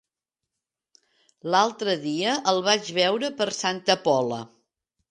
[1.55, 4.43] L'altre dia el vaig veure per Santa Pola.